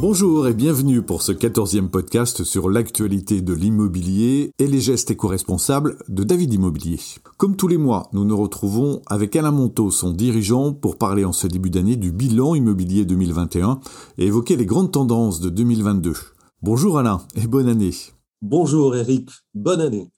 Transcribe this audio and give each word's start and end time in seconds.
Bonjour 0.00 0.48
et 0.48 0.54
bienvenue 0.54 1.02
pour 1.02 1.20
ce 1.20 1.30
quatorzième 1.30 1.90
podcast 1.90 2.42
sur 2.42 2.70
l'actualité 2.70 3.42
de 3.42 3.52
l'immobilier 3.52 4.50
et 4.58 4.66
les 4.66 4.80
gestes 4.80 5.10
éco-responsables 5.10 5.98
de 6.08 6.24
David 6.24 6.54
Immobilier. 6.54 6.98
Comme 7.36 7.54
tous 7.54 7.68
les 7.68 7.76
mois, 7.76 8.08
nous 8.14 8.24
nous 8.24 8.36
retrouvons 8.38 9.02
avec 9.08 9.36
Alain 9.36 9.50
Monteau, 9.50 9.90
son 9.90 10.12
dirigeant, 10.12 10.72
pour 10.72 10.96
parler 10.96 11.26
en 11.26 11.34
ce 11.34 11.46
début 11.46 11.68
d'année 11.68 11.96
du 11.96 12.12
bilan 12.12 12.54
immobilier 12.54 13.04
2021 13.04 13.78
et 14.16 14.24
évoquer 14.24 14.56
les 14.56 14.64
grandes 14.64 14.90
tendances 14.90 15.38
de 15.38 15.50
2022. 15.50 16.14
Bonjour 16.62 16.96
Alain 16.96 17.20
et 17.34 17.46
bonne 17.46 17.68
année. 17.68 17.92
Bonjour 18.40 18.96
Eric, 18.96 19.28
bonne 19.54 19.82
année. 19.82 20.08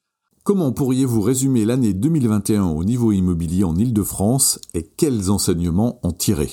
Comment 0.44 0.70
pourriez-vous 0.70 1.22
résumer 1.22 1.64
l'année 1.64 1.92
2021 1.92 2.66
au 2.66 2.84
niveau 2.84 3.10
immobilier 3.10 3.64
en 3.64 3.74
Ile-de-France 3.74 4.60
et 4.74 4.84
quels 4.84 5.28
enseignements 5.28 5.98
en 6.04 6.12
tirer? 6.12 6.50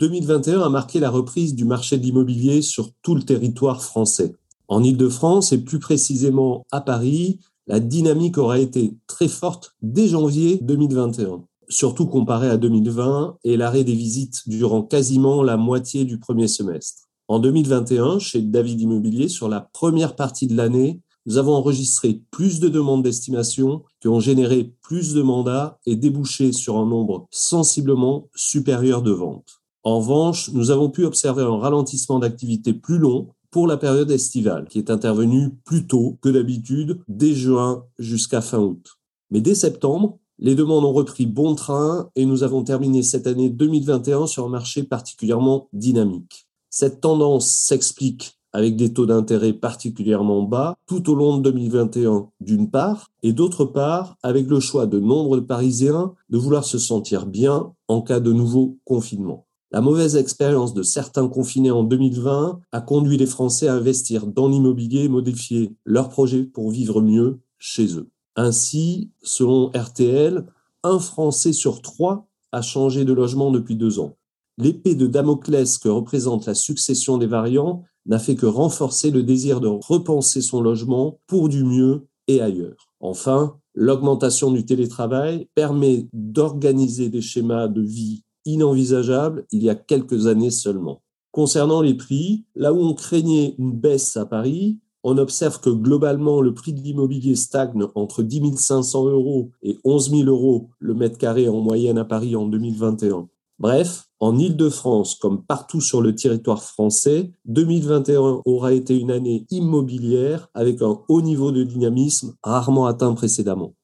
2021 0.00 0.62
a 0.62 0.70
marqué 0.70 0.98
la 0.98 1.10
reprise 1.10 1.54
du 1.54 1.66
marché 1.66 1.98
de 1.98 2.02
l'immobilier 2.02 2.62
sur 2.62 2.90
tout 3.02 3.14
le 3.14 3.22
territoire 3.22 3.84
français. 3.84 4.34
En 4.66 4.82
Ile-de-France 4.82 5.52
et 5.52 5.58
plus 5.58 5.78
précisément 5.78 6.64
à 6.72 6.80
Paris, 6.80 7.38
la 7.66 7.80
dynamique 7.80 8.38
aura 8.38 8.58
été 8.58 8.94
très 9.06 9.28
forte 9.28 9.76
dès 9.82 10.08
janvier 10.08 10.58
2021, 10.62 11.42
surtout 11.68 12.06
comparé 12.06 12.48
à 12.48 12.56
2020 12.56 13.36
et 13.44 13.58
l'arrêt 13.58 13.84
des 13.84 13.94
visites 13.94 14.48
durant 14.48 14.82
quasiment 14.82 15.42
la 15.42 15.58
moitié 15.58 16.06
du 16.06 16.18
premier 16.18 16.48
semestre. 16.48 17.02
En 17.28 17.38
2021, 17.38 18.20
chez 18.20 18.40
David 18.40 18.80
Immobilier, 18.80 19.28
sur 19.28 19.50
la 19.50 19.60
première 19.60 20.16
partie 20.16 20.46
de 20.46 20.56
l'année, 20.56 21.02
nous 21.26 21.36
avons 21.36 21.52
enregistré 21.52 22.22
plus 22.30 22.58
de 22.58 22.70
demandes 22.70 23.02
d'estimation 23.02 23.82
qui 24.00 24.08
ont 24.08 24.18
généré 24.18 24.72
plus 24.80 25.12
de 25.12 25.20
mandats 25.20 25.78
et 25.84 25.94
débouché 25.94 26.52
sur 26.52 26.78
un 26.78 26.86
nombre 26.86 27.26
sensiblement 27.30 28.30
supérieur 28.34 29.02
de 29.02 29.10
ventes. 29.10 29.59
En 29.82 29.98
revanche, 29.98 30.50
nous 30.52 30.70
avons 30.70 30.90
pu 30.90 31.04
observer 31.04 31.42
un 31.42 31.58
ralentissement 31.58 32.18
d'activité 32.18 32.74
plus 32.74 32.98
long 32.98 33.28
pour 33.50 33.66
la 33.66 33.76
période 33.76 34.10
estivale, 34.10 34.68
qui 34.68 34.78
est 34.78 34.90
intervenue 34.90 35.50
plus 35.64 35.86
tôt 35.86 36.18
que 36.20 36.28
d'habitude, 36.28 37.00
dès 37.08 37.32
juin 37.32 37.84
jusqu'à 37.98 38.40
fin 38.40 38.58
août. 38.58 38.98
Mais 39.30 39.40
dès 39.40 39.54
septembre, 39.54 40.18
les 40.38 40.54
demandes 40.54 40.84
ont 40.84 40.92
repris 40.92 41.26
bon 41.26 41.54
train 41.54 42.10
et 42.14 42.24
nous 42.24 42.42
avons 42.42 42.62
terminé 42.62 43.02
cette 43.02 43.26
année 43.26 43.50
2021 43.50 44.26
sur 44.26 44.44
un 44.44 44.48
marché 44.48 44.82
particulièrement 44.82 45.68
dynamique. 45.72 46.46
Cette 46.70 47.00
tendance 47.00 47.50
s'explique 47.50 48.38
avec 48.52 48.76
des 48.76 48.92
taux 48.92 49.06
d'intérêt 49.06 49.52
particulièrement 49.52 50.42
bas 50.42 50.76
tout 50.86 51.10
au 51.10 51.14
long 51.14 51.38
de 51.38 51.42
2021 51.50 52.28
d'une 52.40 52.70
part, 52.70 53.10
et 53.22 53.32
d'autre 53.32 53.64
part 53.64 54.16
avec 54.22 54.48
le 54.48 54.60
choix 54.60 54.86
de 54.86 54.98
nombre 54.98 55.36
de 55.36 55.42
Parisiens 55.42 56.14
de 56.30 56.38
vouloir 56.38 56.64
se 56.64 56.78
sentir 56.78 57.26
bien 57.26 57.72
en 57.88 58.02
cas 58.02 58.20
de 58.20 58.32
nouveau 58.32 58.78
confinement. 58.84 59.46
La 59.72 59.80
mauvaise 59.80 60.16
expérience 60.16 60.74
de 60.74 60.82
certains 60.82 61.28
confinés 61.28 61.70
en 61.70 61.84
2020 61.84 62.60
a 62.72 62.80
conduit 62.80 63.16
les 63.16 63.26
Français 63.26 63.68
à 63.68 63.74
investir 63.74 64.26
dans 64.26 64.48
l'immobilier 64.48 65.04
et 65.04 65.08
modifier 65.08 65.76
leurs 65.84 66.08
projets 66.08 66.42
pour 66.42 66.72
vivre 66.72 67.00
mieux 67.00 67.38
chez 67.58 67.96
eux. 67.96 68.10
Ainsi, 68.34 69.12
selon 69.22 69.70
RTL, 69.70 70.44
un 70.82 70.98
Français 70.98 71.52
sur 71.52 71.82
trois 71.82 72.26
a 72.50 72.62
changé 72.62 73.04
de 73.04 73.12
logement 73.12 73.52
depuis 73.52 73.76
deux 73.76 74.00
ans. 74.00 74.16
L'épée 74.58 74.96
de 74.96 75.06
Damoclès 75.06 75.78
que 75.78 75.88
représente 75.88 76.46
la 76.46 76.54
succession 76.54 77.16
des 77.16 77.28
variants 77.28 77.84
n'a 78.06 78.18
fait 78.18 78.34
que 78.34 78.46
renforcer 78.46 79.12
le 79.12 79.22
désir 79.22 79.60
de 79.60 79.68
repenser 79.68 80.42
son 80.42 80.60
logement 80.60 81.20
pour 81.28 81.48
du 81.48 81.62
mieux 81.62 82.08
et 82.26 82.40
ailleurs. 82.40 82.88
Enfin, 82.98 83.56
l'augmentation 83.74 84.50
du 84.50 84.64
télétravail 84.64 85.48
permet 85.54 86.08
d'organiser 86.12 87.08
des 87.08 87.22
schémas 87.22 87.68
de 87.68 87.82
vie 87.82 88.24
inenvisageable 88.44 89.46
il 89.52 89.62
y 89.62 89.70
a 89.70 89.74
quelques 89.74 90.26
années 90.26 90.50
seulement. 90.50 91.02
Concernant 91.32 91.80
les 91.80 91.94
prix, 91.94 92.44
là 92.56 92.72
où 92.72 92.80
on 92.80 92.94
craignait 92.94 93.54
une 93.58 93.72
baisse 93.72 94.16
à 94.16 94.26
Paris, 94.26 94.78
on 95.02 95.16
observe 95.16 95.60
que 95.60 95.70
globalement, 95.70 96.40
le 96.40 96.52
prix 96.52 96.72
de 96.72 96.80
l'immobilier 96.80 97.36
stagne 97.36 97.86
entre 97.94 98.22
10 98.22 98.56
500 98.56 99.08
euros 99.08 99.50
et 99.62 99.78
11 99.84 100.10
000 100.10 100.22
euros 100.24 100.70
le 100.78 100.94
mètre 100.94 101.18
carré 101.18 101.48
en 101.48 101.60
moyenne 101.60 101.98
à 101.98 102.04
Paris 102.04 102.36
en 102.36 102.46
2021. 102.46 103.28
Bref, 103.58 104.08
en 104.20 104.38
Ile-de-France, 104.38 105.16
comme 105.16 105.44
partout 105.44 105.80
sur 105.80 106.00
le 106.00 106.14
territoire 106.14 106.62
français, 106.62 107.32
2021 107.46 108.42
aura 108.44 108.72
été 108.72 108.98
une 108.98 109.10
année 109.10 109.46
immobilière 109.50 110.48
avec 110.54 110.82
un 110.82 111.00
haut 111.08 111.22
niveau 111.22 111.52
de 111.52 111.62
dynamisme 111.62 112.34
rarement 112.42 112.86
atteint 112.86 113.12
précédemment. 113.14 113.74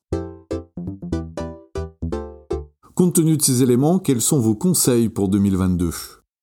Compte 2.97 3.17
tenu 3.17 3.37
de 3.37 3.43
ces 3.43 3.63
éléments, 3.63 3.99
quels 3.99 4.23
sont 4.23 4.41
vos 4.41 4.55
conseils 4.55 5.11
pour 5.11 5.29
2022 5.29 5.91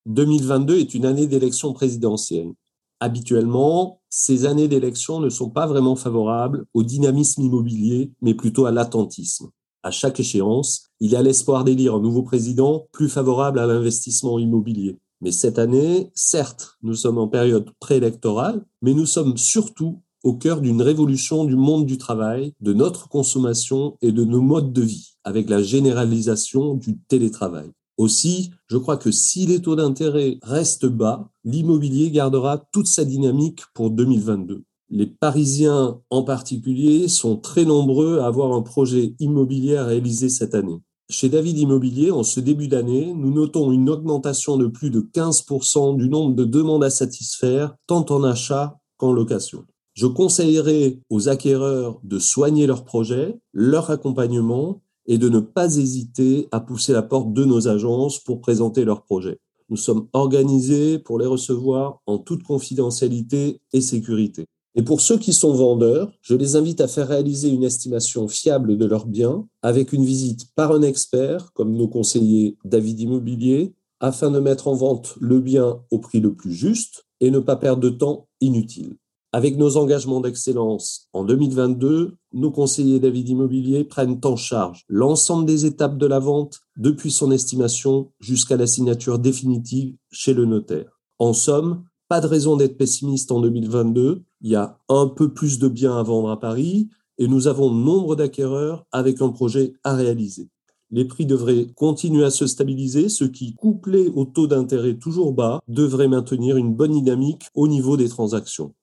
2022 0.06 0.78
est 0.78 0.94
une 0.94 1.08
année 1.08 1.26
d'élection 1.26 1.74
présidentielle. 1.74 2.52
Habituellement, 3.00 4.02
ces 4.12 4.46
années 4.46 4.68
d'élection 4.68 5.20
ne 5.20 5.30
sont 5.30 5.50
pas 5.50 5.66
vraiment 5.66 5.96
favorables 5.96 6.66
au 6.76 6.84
dynamisme 6.84 7.42
immobilier, 7.42 8.12
mais 8.22 8.36
plutôt 8.36 8.68
à 8.68 8.72
l'attentisme. 8.72 9.50
À 9.82 9.90
chaque 9.90 10.20
échéance, 10.20 10.92
il 11.00 11.10
y 11.10 11.16
a 11.16 11.24
l'espoir 11.24 11.64
d'élire 11.64 11.96
un 11.96 12.02
nouveau 12.02 12.22
président 12.22 12.86
plus 12.92 13.10
favorable 13.10 13.58
à 13.58 13.66
l'investissement 13.66 14.38
immobilier. 14.38 15.00
Mais 15.22 15.32
cette 15.32 15.58
année, 15.58 16.12
certes, 16.14 16.78
nous 16.84 16.94
sommes 16.94 17.18
en 17.18 17.28
période 17.28 17.72
préélectorale, 17.80 18.64
mais 18.84 18.94
nous 18.94 19.08
sommes 19.08 19.38
surtout 19.38 20.04
au 20.24 20.36
cœur 20.36 20.62
d'une 20.62 20.84
révolution 20.84 21.46
du 21.46 21.56
monde 21.56 21.88
du 21.88 21.98
travail, 21.98 22.54
de 22.62 22.74
notre 22.74 23.10
consommation 23.10 23.98
et 24.04 24.12
de 24.12 24.24
nos 24.24 24.42
modes 24.42 24.72
de 24.72 24.84
vie, 24.84 25.13
avec 25.24 25.50
la 25.50 25.62
généralisation 25.62 26.76
du 26.76 26.98
télétravail. 26.98 27.72
Aussi, 27.98 28.52
je 28.68 28.78
crois 28.78 28.98
que 28.98 29.12
si 29.12 29.46
les 29.46 29.62
taux 29.62 29.76
d'intérêt 29.76 30.40
restent 30.42 30.88
bas, 30.88 31.30
l'immobilier 31.44 32.10
gardera 32.10 32.58
toute 32.72 32.88
sa 32.88 33.06
dynamique 33.06 33.62
pour 33.74 33.92
2022. 33.92 34.64
Les 34.90 35.08
Parisiens 35.08 36.00
en 36.10 36.24
particulier 36.24 37.08
sont 37.08 37.38
très 37.38 37.66
nombreux 37.66 38.20
à 38.20 38.28
avoir 38.28 38.54
un 38.54 38.62
projet 38.62 39.16
immobilier 39.20 39.76
à 39.76 39.86
réaliser 39.86 40.30
cette 40.30 40.56
année. 40.56 40.80
Chez 41.10 41.30
David 41.30 41.58
Immobilier, 41.58 42.12
en 42.12 42.24
ce 42.24 42.40
début 42.40 42.68
d'année, 42.68 43.14
nous 43.14 43.32
notons 43.32 43.72
une 43.72 43.90
augmentation 43.90 44.58
de 44.58 44.68
plus 44.68 44.90
de 44.90 45.02
15% 45.02 45.98
du 45.98 46.10
nombre 46.10 46.34
de 46.34 46.46
demandes 46.46 46.84
à 46.84 46.90
satisfaire, 46.90 47.76
tant 47.88 48.06
en 48.10 48.24
achat 48.24 48.80
qu'en 48.98 49.12
location. 49.12 49.66
Je 49.94 50.08
conseillerais 50.08 51.00
aux 51.10 51.30
acquéreurs 51.30 52.00
de 52.04 52.18
soigner 52.18 52.66
leur 52.66 52.84
projet, 52.84 53.38
leur 53.52 53.92
accompagnement 53.92 54.82
et 55.06 55.18
de 55.18 55.30
ne 55.30 55.40
pas 55.40 55.76
hésiter 55.78 56.48
à 56.52 56.60
pousser 56.60 56.94
la 56.94 57.02
porte 57.02 57.34
de 57.34 57.46
nos 57.46 57.68
agences 57.68 58.20
pour 58.20 58.42
présenter 58.42 58.86
leur 58.86 59.04
projet. 59.04 59.40
Nous 59.70 59.78
sommes 59.78 60.08
organisés 60.14 61.00
pour 61.00 61.20
les 61.20 61.26
recevoir 61.26 62.02
en 62.06 62.18
toute 62.18 62.44
confidentialité 62.44 63.62
et 63.72 63.82
sécurité. 63.82 64.46
Et 64.76 64.82
pour 64.82 65.02
ceux 65.02 65.18
qui 65.18 65.34
sont 65.34 65.54
vendeurs, 65.54 66.12
je 66.22 66.36
les 66.36 66.56
invite 66.56 66.82
à 66.82 66.88
faire 66.88 67.08
réaliser 67.08 67.50
une 67.50 67.64
estimation 67.64 68.28
fiable 68.28 68.78
de 68.78 68.86
leurs 68.86 69.06
biens 69.06 69.48
avec 69.62 69.94
une 69.94 70.04
visite 70.04 70.48
par 70.56 70.72
un 70.72 70.82
expert, 70.82 71.54
comme 71.54 71.76
nos 71.76 71.88
conseillers 71.88 72.58
David 72.66 73.00
Immobilier, 73.00 73.74
afin 74.00 74.32
de 74.32 74.40
mettre 74.40 74.68
en 74.68 74.74
vente 74.74 75.16
le 75.20 75.40
bien 75.40 75.80
au 75.92 76.00
prix 76.00 76.20
le 76.20 76.34
plus 76.34 76.54
juste 76.54 77.06
et 77.22 77.30
ne 77.32 77.40
pas 77.40 77.56
perdre 77.56 77.82
de 77.82 77.90
temps 77.90 78.28
inutile. 78.42 78.98
Avec 79.36 79.58
nos 79.58 79.78
engagements 79.78 80.20
d'excellence 80.20 81.08
en 81.12 81.24
2022, 81.24 82.14
nos 82.34 82.52
conseillers 82.52 83.00
David 83.00 83.30
Immobilier 83.30 83.84
prennent 83.84 84.20
en 84.24 84.36
charge 84.36 84.86
l'ensemble 84.88 85.48
des 85.48 85.66
étapes 85.66 85.98
de 85.98 86.06
la 86.06 86.20
vente 86.20 86.60
depuis 86.78 87.10
son 87.10 87.32
estimation 87.32 88.12
jusqu'à 88.20 88.58
la 88.58 88.68
signature 88.68 89.18
définitive 89.18 89.96
chez 90.12 90.36
le 90.36 90.46
notaire. 90.46 91.02
En 91.18 91.34
somme, 91.34 91.84
pas 92.10 92.22
de 92.22 92.28
raison 92.28 92.58
d'être 92.58 92.78
pessimiste 92.78 93.32
en 93.32 93.42
2022. 93.42 94.22
Il 94.42 94.52
y 94.52 94.56
a 94.56 94.78
un 94.88 95.08
peu 95.08 95.34
plus 95.34 95.58
de 95.58 95.68
biens 95.68 95.98
à 95.98 96.04
vendre 96.04 96.30
à 96.30 96.40
Paris 96.40 96.90
et 97.18 97.28
nous 97.28 97.48
avons 97.48 97.72
nombre 97.74 98.16
d'acquéreurs 98.16 98.86
avec 98.92 99.20
un 99.20 99.30
projet 99.30 99.74
à 99.84 99.96
réaliser. 99.96 100.48
Les 100.92 101.06
prix 101.06 101.26
devraient 101.26 101.66
continuer 101.76 102.24
à 102.24 102.30
se 102.30 102.46
stabiliser, 102.46 103.10
ce 103.10 103.24
qui, 103.24 103.56
couplé 103.56 104.12
au 104.14 104.26
taux 104.26 104.46
d'intérêt 104.46 104.94
toujours 104.94 105.34
bas, 105.34 105.60
devrait 105.68 106.08
maintenir 106.08 106.56
une 106.56 106.76
bonne 106.76 106.92
dynamique 106.92 107.46
au 107.56 107.68
niveau 107.68 107.98
des 107.98 108.10
transactions. 108.10 108.76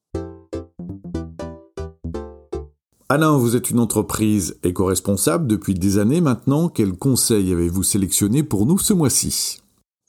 Alain, 3.12 3.36
vous 3.36 3.56
êtes 3.56 3.70
une 3.70 3.80
entreprise 3.80 4.60
éco-responsable 4.62 5.48
depuis 5.48 5.74
des 5.74 5.98
années 5.98 6.20
maintenant. 6.20 6.68
Quels 6.68 6.92
conseils 6.92 7.52
avez-vous 7.52 7.82
sélectionné 7.82 8.44
pour 8.44 8.66
nous 8.66 8.78
ce 8.78 8.92
mois-ci? 8.92 9.58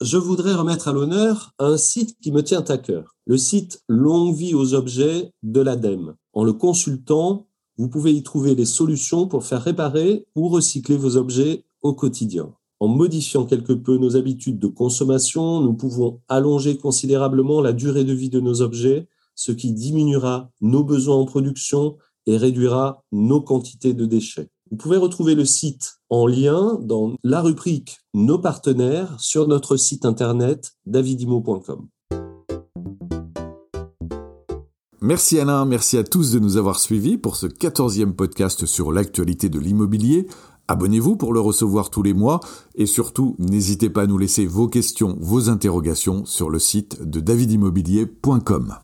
Je 0.00 0.18
voudrais 0.18 0.54
remettre 0.54 0.86
à 0.86 0.92
l'honneur 0.92 1.50
un 1.58 1.76
site 1.76 2.16
qui 2.22 2.30
me 2.30 2.44
tient 2.44 2.62
à 2.62 2.78
cœur, 2.78 3.16
le 3.26 3.36
site 3.36 3.82
Longue 3.88 4.36
vie 4.36 4.54
aux 4.54 4.74
objets 4.74 5.32
de 5.42 5.60
l'ADEME. 5.60 6.14
En 6.32 6.44
le 6.44 6.52
consultant, 6.52 7.48
vous 7.76 7.88
pouvez 7.88 8.12
y 8.12 8.22
trouver 8.22 8.54
des 8.54 8.66
solutions 8.66 9.26
pour 9.26 9.42
faire 9.42 9.64
réparer 9.64 10.24
ou 10.36 10.48
recycler 10.48 10.96
vos 10.96 11.16
objets 11.16 11.64
au 11.82 11.94
quotidien. 11.94 12.54
En 12.78 12.86
modifiant 12.86 13.46
quelque 13.46 13.72
peu 13.72 13.98
nos 13.98 14.14
habitudes 14.14 14.60
de 14.60 14.68
consommation, 14.68 15.60
nous 15.60 15.74
pouvons 15.74 16.20
allonger 16.28 16.78
considérablement 16.78 17.60
la 17.62 17.72
durée 17.72 18.04
de 18.04 18.12
vie 18.12 18.30
de 18.30 18.38
nos 18.38 18.62
objets, 18.62 19.08
ce 19.34 19.50
qui 19.50 19.72
diminuera 19.72 20.52
nos 20.60 20.84
besoins 20.84 21.16
en 21.16 21.24
production 21.24 21.96
et 22.26 22.36
réduira 22.36 23.02
nos 23.12 23.40
quantités 23.40 23.94
de 23.94 24.06
déchets. 24.06 24.48
Vous 24.70 24.76
pouvez 24.76 24.96
retrouver 24.96 25.34
le 25.34 25.44
site 25.44 25.98
en 26.08 26.26
lien 26.26 26.78
dans 26.80 27.14
la 27.22 27.42
rubrique 27.42 27.98
Nos 28.14 28.38
partenaires 28.38 29.20
sur 29.20 29.46
notre 29.46 29.76
site 29.76 30.06
internet 30.06 30.72
davidimo.com. 30.86 31.88
Merci 35.02 35.40
Alain, 35.40 35.64
merci 35.64 35.98
à 35.98 36.04
tous 36.04 36.30
de 36.30 36.38
nous 36.38 36.56
avoir 36.56 36.78
suivis 36.78 37.18
pour 37.18 37.34
ce 37.34 37.48
quatorzième 37.48 38.14
podcast 38.14 38.66
sur 38.66 38.92
l'actualité 38.92 39.48
de 39.48 39.58
l'immobilier. 39.58 40.28
Abonnez-vous 40.68 41.16
pour 41.16 41.32
le 41.32 41.40
recevoir 41.40 41.90
tous 41.90 42.04
les 42.04 42.14
mois 42.14 42.38
et 42.76 42.86
surtout 42.86 43.34
n'hésitez 43.38 43.90
pas 43.90 44.02
à 44.02 44.06
nous 44.06 44.16
laisser 44.16 44.46
vos 44.46 44.68
questions, 44.68 45.18
vos 45.20 45.50
interrogations 45.50 46.24
sur 46.24 46.50
le 46.50 46.60
site 46.60 47.02
de 47.02 47.20
davidimmobilier.com. 47.20 48.76